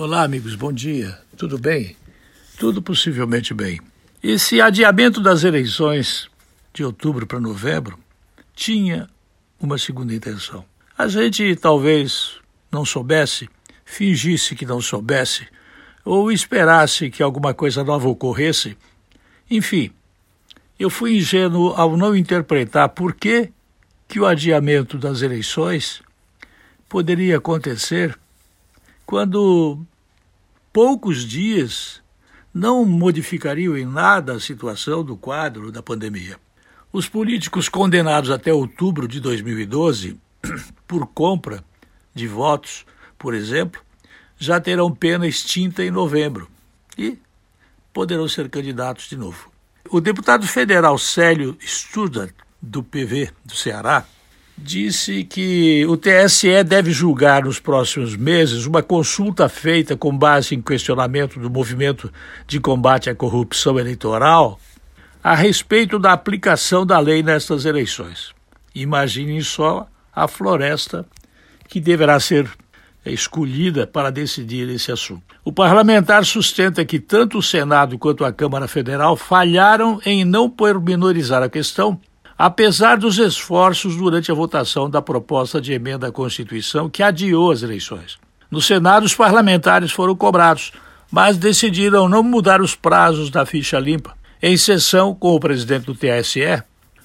Olá, 0.00 0.22
amigos, 0.22 0.54
bom 0.54 0.72
dia. 0.72 1.18
Tudo 1.36 1.58
bem? 1.58 1.96
Tudo 2.56 2.80
possivelmente 2.80 3.52
bem. 3.52 3.80
Esse 4.22 4.60
adiamento 4.60 5.20
das 5.20 5.42
eleições 5.42 6.30
de 6.72 6.84
outubro 6.84 7.26
para 7.26 7.40
novembro 7.40 7.98
tinha 8.54 9.10
uma 9.60 9.76
segunda 9.76 10.14
intenção. 10.14 10.64
A 10.96 11.08
gente 11.08 11.56
talvez 11.56 12.36
não 12.70 12.84
soubesse, 12.84 13.50
fingisse 13.84 14.54
que 14.54 14.64
não 14.64 14.80
soubesse, 14.80 15.48
ou 16.04 16.30
esperasse 16.30 17.10
que 17.10 17.20
alguma 17.20 17.52
coisa 17.52 17.82
nova 17.82 18.08
ocorresse. 18.08 18.78
Enfim, 19.50 19.90
eu 20.78 20.88
fui 20.88 21.16
ingênuo 21.16 21.74
ao 21.74 21.96
não 21.96 22.14
interpretar 22.14 22.90
por 22.90 23.14
que, 23.16 23.50
que 24.06 24.20
o 24.20 24.26
adiamento 24.26 24.96
das 24.96 25.22
eleições 25.22 26.00
poderia 26.88 27.38
acontecer 27.38 28.16
quando 29.08 29.80
poucos 30.70 31.24
dias 31.24 32.02
não 32.52 32.84
modificariam 32.84 33.74
em 33.74 33.86
nada 33.86 34.34
a 34.34 34.40
situação 34.40 35.02
do 35.02 35.16
quadro 35.16 35.72
da 35.72 35.82
pandemia. 35.82 36.38
Os 36.92 37.08
políticos 37.08 37.70
condenados 37.70 38.30
até 38.30 38.52
outubro 38.52 39.08
de 39.08 39.18
2012 39.18 40.20
por 40.86 41.06
compra 41.06 41.64
de 42.14 42.28
votos, 42.28 42.84
por 43.18 43.32
exemplo, 43.32 43.80
já 44.36 44.60
terão 44.60 44.94
pena 44.94 45.26
extinta 45.26 45.82
em 45.82 45.90
novembro 45.90 46.46
e 46.98 47.16
poderão 47.94 48.28
ser 48.28 48.50
candidatos 48.50 49.08
de 49.08 49.16
novo. 49.16 49.50
O 49.88 50.02
deputado 50.02 50.46
federal 50.46 50.98
Célio 50.98 51.56
Studart, 51.62 52.34
do 52.60 52.82
PV 52.82 53.30
do 53.42 53.56
Ceará, 53.56 54.04
disse 54.62 55.24
que 55.24 55.86
o 55.86 55.96
TSE 55.96 56.64
deve 56.64 56.90
julgar 56.90 57.44
nos 57.44 57.58
próximos 57.58 58.16
meses 58.16 58.66
uma 58.66 58.82
consulta 58.82 59.48
feita 59.48 59.96
com 59.96 60.16
base 60.16 60.54
em 60.54 60.60
questionamento 60.60 61.38
do 61.38 61.48
movimento 61.48 62.12
de 62.46 62.58
combate 62.60 63.08
à 63.08 63.14
corrupção 63.14 63.78
eleitoral 63.78 64.58
a 65.22 65.34
respeito 65.34 65.98
da 65.98 66.12
aplicação 66.12 66.84
da 66.84 66.98
lei 66.98 67.22
nestas 67.22 67.64
eleições. 67.64 68.32
Imaginem 68.74 69.40
só 69.40 69.86
a 70.14 70.26
floresta 70.26 71.06
que 71.68 71.80
deverá 71.80 72.18
ser 72.18 72.48
escolhida 73.04 73.86
para 73.86 74.10
decidir 74.10 74.68
esse 74.68 74.92
assunto. 74.92 75.22
O 75.44 75.52
parlamentar 75.52 76.24
sustenta 76.24 76.84
que 76.84 76.98
tanto 76.98 77.38
o 77.38 77.42
Senado 77.42 77.98
quanto 77.98 78.24
a 78.24 78.32
Câmara 78.32 78.68
Federal 78.68 79.16
falharam 79.16 80.00
em 80.04 80.24
não 80.24 80.50
pormenorizar 80.50 81.42
a 81.42 81.48
questão 81.48 81.98
apesar 82.38 82.96
dos 82.96 83.18
esforços 83.18 83.96
durante 83.96 84.30
a 84.30 84.34
votação 84.34 84.88
da 84.88 85.02
proposta 85.02 85.60
de 85.60 85.72
emenda 85.72 86.06
à 86.06 86.12
Constituição 86.12 86.88
que 86.88 87.02
adiou 87.02 87.50
as 87.50 87.64
eleições. 87.64 88.16
No 88.48 88.62
Senado, 88.62 89.04
os 89.04 89.14
parlamentares 89.14 89.90
foram 89.90 90.14
cobrados, 90.14 90.72
mas 91.10 91.36
decidiram 91.36 92.08
não 92.08 92.22
mudar 92.22 92.60
os 92.60 92.76
prazos 92.76 93.28
da 93.28 93.44
ficha 93.44 93.78
limpa. 93.80 94.16
Em 94.40 94.56
sessão 94.56 95.12
com 95.12 95.34
o 95.34 95.40
presidente 95.40 95.86
do 95.86 95.94
TSE, 95.96 96.62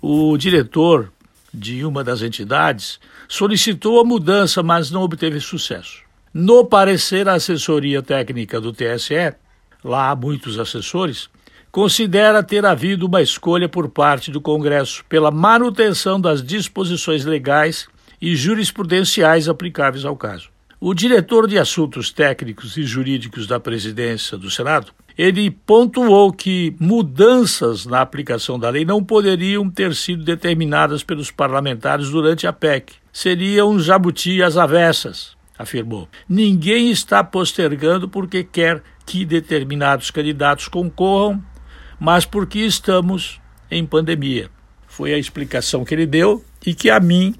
o 0.00 0.36
diretor 0.36 1.12
de 1.52 1.84
uma 1.84 2.04
das 2.04 2.22
entidades 2.22 3.00
solicitou 3.28 3.98
a 4.00 4.04
mudança, 4.04 4.62
mas 4.62 4.92
não 4.92 5.02
obteve 5.02 5.40
sucesso. 5.40 6.02
No 6.32 6.64
parecer, 6.64 7.28
a 7.28 7.34
assessoria 7.34 8.00
técnica 8.00 8.60
do 8.60 8.72
TSE, 8.72 9.34
lá 9.82 10.10
há 10.10 10.16
muitos 10.16 10.58
assessores, 10.58 11.28
considera 11.76 12.42
ter 12.42 12.64
havido 12.64 13.04
uma 13.04 13.20
escolha 13.20 13.68
por 13.68 13.90
parte 13.90 14.30
do 14.30 14.40
Congresso 14.40 15.04
pela 15.10 15.30
manutenção 15.30 16.18
das 16.18 16.42
disposições 16.42 17.26
legais 17.26 17.86
e 18.18 18.34
jurisprudenciais 18.34 19.46
aplicáveis 19.46 20.06
ao 20.06 20.16
caso. 20.16 20.48
O 20.80 20.94
diretor 20.94 21.46
de 21.46 21.58
Assuntos 21.58 22.10
Técnicos 22.10 22.78
e 22.78 22.82
Jurídicos 22.82 23.46
da 23.46 23.60
Presidência 23.60 24.38
do 24.38 24.50
Senado, 24.50 24.90
ele 25.18 25.50
pontuou 25.50 26.32
que 26.32 26.74
mudanças 26.80 27.84
na 27.84 28.00
aplicação 28.00 28.58
da 28.58 28.70
lei 28.70 28.86
não 28.86 29.04
poderiam 29.04 29.68
ter 29.68 29.94
sido 29.94 30.24
determinadas 30.24 31.02
pelos 31.02 31.30
parlamentares 31.30 32.08
durante 32.08 32.46
a 32.46 32.54
PEC. 32.54 32.94
Seria 33.12 33.66
um 33.66 33.78
jabuti 33.78 34.42
às 34.42 34.56
avessas, 34.56 35.36
afirmou. 35.58 36.08
Ninguém 36.26 36.90
está 36.90 37.22
postergando 37.22 38.08
porque 38.08 38.42
quer 38.42 38.82
que 39.04 39.26
determinados 39.26 40.10
candidatos 40.10 40.68
concorram 40.68 41.44
mas 41.98 42.24
porque 42.24 42.60
estamos 42.60 43.40
em 43.70 43.84
pandemia. 43.84 44.50
Foi 44.86 45.12
a 45.12 45.18
explicação 45.18 45.84
que 45.84 45.94
ele 45.94 46.06
deu 46.06 46.44
e 46.64 46.74
que 46.74 46.90
a 46.90 47.00
mim, 47.00 47.34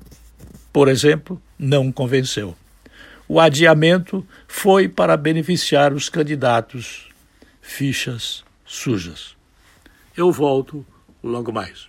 por 0.73 0.89
exemplo, 0.89 1.41
não 1.59 1.91
convenceu. 1.91 2.57
O 3.29 3.41
adiamento 3.41 4.27
foi 4.47 4.89
para 4.89 5.17
beneficiar 5.17 5.93
os 5.93 6.09
candidatos 6.09 7.09
fichas 7.61 8.45
sujas. 8.65 9.37
Eu 10.17 10.31
volto 10.31 10.87
logo 11.23 11.53
mais. 11.53 11.89